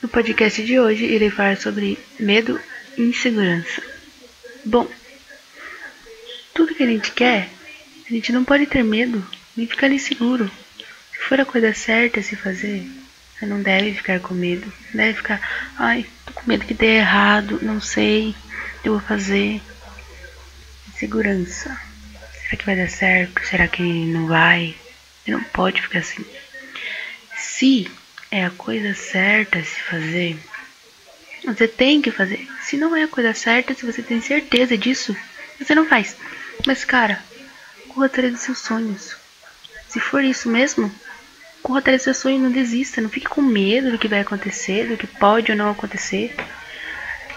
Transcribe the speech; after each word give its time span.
No 0.00 0.08
podcast 0.08 0.62
de 0.62 0.78
hoje, 0.78 1.04
irei 1.04 1.28
falar 1.28 1.56
sobre 1.56 1.98
medo 2.20 2.60
e 2.96 3.02
insegurança. 3.02 3.82
Bom, 4.64 4.88
tudo 6.54 6.72
que 6.72 6.84
a 6.84 6.86
gente 6.86 7.10
quer, 7.10 7.48
a 8.08 8.12
gente 8.12 8.30
não 8.30 8.44
pode 8.44 8.66
ter 8.66 8.84
medo 8.84 9.26
nem 9.56 9.66
ficar 9.66 9.90
inseguro. 9.90 10.48
Se 11.10 11.18
for 11.18 11.40
a 11.40 11.44
coisa 11.44 11.74
certa 11.74 12.20
a 12.20 12.22
se 12.22 12.36
fazer, 12.36 12.88
você 13.34 13.44
não 13.44 13.60
deve 13.60 13.92
ficar 13.92 14.20
com 14.20 14.34
medo. 14.34 14.72
Não 14.94 15.04
deve 15.04 15.14
ficar, 15.14 15.40
ai, 15.76 16.06
tô 16.24 16.32
com 16.32 16.42
medo 16.46 16.64
que 16.64 16.74
dê 16.74 16.98
errado, 16.98 17.58
não 17.60 17.80
sei, 17.80 18.36
eu 18.84 18.92
vou 18.92 19.00
fazer. 19.00 19.60
Insegurança. 20.94 21.76
Será 22.44 22.56
que 22.56 22.66
vai 22.66 22.76
dar 22.76 22.88
certo? 22.88 23.44
Será 23.44 23.66
que 23.66 23.82
não 23.82 24.28
vai? 24.28 24.76
Você 25.24 25.32
não 25.32 25.42
pode 25.42 25.82
ficar 25.82 25.98
assim. 25.98 26.24
Se 27.36 27.90
é 28.30 28.44
a 28.44 28.50
coisa 28.50 28.94
certa 28.94 29.58
a 29.58 29.64
se 29.64 29.80
fazer, 29.82 30.38
você 31.44 31.66
tem 31.66 32.02
que 32.02 32.10
fazer. 32.10 32.46
Se 32.62 32.76
não 32.76 32.94
é 32.94 33.04
a 33.04 33.08
coisa 33.08 33.32
certa, 33.32 33.74
se 33.74 33.86
você 33.86 34.02
tem 34.02 34.20
certeza 34.20 34.76
disso, 34.76 35.16
você 35.58 35.74
não 35.74 35.86
faz. 35.86 36.16
Mas, 36.66 36.84
cara, 36.84 37.22
corra 37.88 38.06
atrás 38.06 38.32
dos 38.32 38.42
seus 38.42 38.58
sonhos. 38.58 39.16
Se 39.88 40.00
for 40.00 40.22
isso 40.22 40.48
mesmo, 40.48 40.92
corra 41.62 41.78
atrás 41.78 41.98
dos 41.98 42.04
seus 42.04 42.16
sonhos, 42.18 42.42
não 42.42 42.50
desista. 42.50 43.00
Não 43.00 43.08
fique 43.08 43.28
com 43.28 43.40
medo 43.40 43.90
do 43.90 43.98
que 43.98 44.08
vai 44.08 44.20
acontecer, 44.20 44.88
do 44.88 44.96
que 44.96 45.06
pode 45.06 45.50
ou 45.50 45.56
não 45.56 45.70
acontecer. 45.70 46.34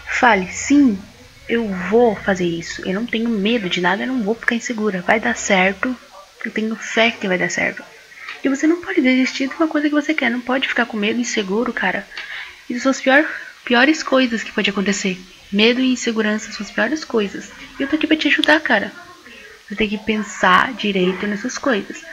Fale, 0.07 0.51
sim, 0.51 0.99
eu 1.47 1.67
vou 1.67 2.15
fazer 2.15 2.45
isso. 2.45 2.85
Eu 2.87 2.93
não 2.93 3.05
tenho 3.05 3.29
medo 3.29 3.69
de 3.69 3.81
nada, 3.81 4.03
eu 4.03 4.07
não 4.07 4.23
vou 4.23 4.35
ficar 4.35 4.55
insegura. 4.55 5.01
Vai 5.01 5.19
dar 5.19 5.35
certo. 5.35 5.95
Eu 6.43 6.51
tenho 6.51 6.75
fé 6.75 7.11
que 7.11 7.27
vai 7.27 7.37
dar 7.37 7.49
certo. 7.49 7.83
E 8.43 8.49
você 8.49 8.65
não 8.65 8.81
pode 8.81 9.01
desistir 9.01 9.47
de 9.47 9.55
uma 9.55 9.67
coisa 9.67 9.87
que 9.87 9.93
você 9.93 10.13
quer. 10.13 10.29
Não 10.31 10.41
pode 10.41 10.67
ficar 10.67 10.85
com 10.85 10.97
medo, 10.97 11.19
inseguro, 11.19 11.71
cara. 11.71 12.07
Isso 12.69 12.81
são 12.81 12.91
as 12.91 13.01
pior, 13.01 13.25
piores 13.63 14.01
coisas 14.01 14.43
que 14.43 14.51
pode 14.51 14.69
acontecer. 14.69 15.19
Medo 15.51 15.81
e 15.81 15.93
insegurança 15.93 16.51
são 16.51 16.65
as 16.65 16.71
piores 16.71 17.03
coisas. 17.03 17.51
E 17.79 17.83
eu 17.83 17.87
tô 17.87 17.95
aqui 17.95 18.07
pra 18.07 18.17
te 18.17 18.27
ajudar, 18.27 18.59
cara. 18.61 18.91
Você 19.67 19.75
tem 19.75 19.89
que 19.89 19.97
pensar 19.97 20.73
direito 20.73 21.27
nessas 21.27 21.57
coisas. 21.57 22.03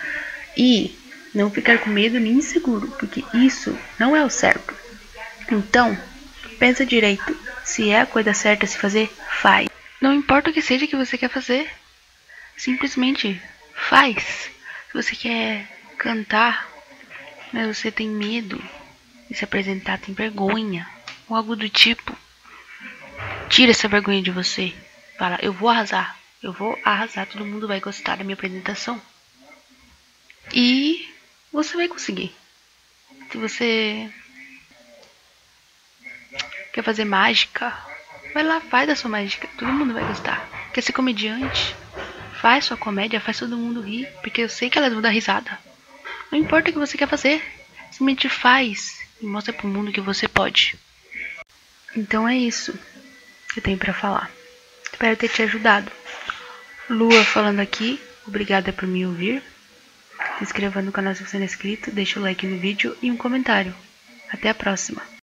E 0.56 0.96
não 1.34 1.50
ficar 1.50 1.78
com 1.78 1.90
medo 1.90 2.18
nem 2.18 2.34
inseguro, 2.34 2.88
porque 2.98 3.24
isso 3.32 3.76
não 3.98 4.14
é 4.14 4.24
o 4.24 4.30
certo. 4.30 4.74
Então, 5.50 5.96
pensa 6.58 6.84
direito. 6.84 7.36
Se 7.64 7.90
é 7.90 8.00
a 8.00 8.06
coisa 8.06 8.34
certa 8.34 8.64
a 8.64 8.68
se 8.68 8.78
fazer, 8.78 9.10
faz. 9.40 9.68
Não 10.00 10.12
importa 10.12 10.50
o 10.50 10.52
que 10.52 10.62
seja 10.62 10.86
que 10.86 10.96
você 10.96 11.16
quer 11.16 11.30
fazer. 11.30 11.68
Simplesmente 12.56 13.40
faz. 13.74 14.50
Se 14.90 14.94
você 14.94 15.14
quer 15.14 15.77
cantar, 15.98 16.70
mas 17.52 17.76
você 17.76 17.90
tem 17.90 18.08
medo 18.08 18.62
de 19.28 19.36
se 19.36 19.44
apresentar, 19.44 19.98
tem 19.98 20.14
vergonha, 20.14 20.88
ou 21.28 21.36
algo 21.36 21.56
do 21.56 21.68
tipo, 21.68 22.16
tira 23.50 23.72
essa 23.72 23.88
vergonha 23.88 24.22
de 24.22 24.30
você. 24.30 24.72
Fala, 25.18 25.38
eu 25.42 25.52
vou 25.52 25.68
arrasar, 25.68 26.16
eu 26.42 26.52
vou 26.52 26.78
arrasar, 26.84 27.26
todo 27.26 27.44
mundo 27.44 27.66
vai 27.66 27.80
gostar 27.80 28.16
da 28.16 28.24
minha 28.24 28.34
apresentação. 28.34 29.00
E 30.54 31.06
você 31.52 31.76
vai 31.76 31.88
conseguir. 31.88 32.34
Se 33.30 33.36
você 33.36 34.10
quer 36.72 36.82
fazer 36.82 37.04
mágica, 37.04 37.76
vai 38.32 38.42
lá, 38.42 38.60
faz 38.60 38.88
a 38.88 38.96
sua 38.96 39.10
mágica, 39.10 39.48
todo 39.58 39.72
mundo 39.72 39.92
vai 39.92 40.06
gostar. 40.06 40.48
Quer 40.72 40.80
ser 40.80 40.92
comediante? 40.92 41.74
Faz 42.40 42.66
sua 42.66 42.76
comédia, 42.76 43.20
faz 43.20 43.38
todo 43.38 43.58
mundo 43.58 43.80
rir, 43.80 44.06
porque 44.22 44.42
eu 44.42 44.48
sei 44.48 44.70
que 44.70 44.78
elas 44.78 44.92
vão 44.92 45.02
dar 45.02 45.10
risada. 45.10 45.58
Não 46.30 46.38
importa 46.38 46.70
o 46.70 46.72
que 46.72 46.78
você 46.78 46.98
quer 46.98 47.08
fazer, 47.08 47.42
simplesmente 47.90 48.28
faz 48.28 49.00
e 49.20 49.26
mostra 49.26 49.52
pro 49.52 49.68
mundo 49.68 49.92
que 49.92 50.00
você 50.00 50.28
pode. 50.28 50.78
Então 51.96 52.28
é 52.28 52.36
isso 52.36 52.78
que 53.52 53.60
eu 53.60 53.62
tenho 53.62 53.78
para 53.78 53.94
falar. 53.94 54.30
Espero 54.84 55.16
ter 55.16 55.28
te 55.28 55.42
ajudado. 55.42 55.90
Lua 56.90 57.24
falando 57.24 57.60
aqui, 57.60 58.00
obrigada 58.26 58.72
por 58.72 58.86
me 58.86 59.06
ouvir. 59.06 59.42
Se 60.38 60.44
inscreva 60.44 60.82
no 60.82 60.92
canal 60.92 61.14
se 61.14 61.24
você 61.24 61.36
não 61.36 61.44
é 61.44 61.46
inscrito, 61.46 61.90
deixa 61.90 62.18
o 62.18 62.22
like 62.22 62.46
no 62.46 62.58
vídeo 62.58 62.96
e 63.02 63.10
um 63.10 63.16
comentário. 63.16 63.74
Até 64.30 64.50
a 64.50 64.54
próxima! 64.54 65.02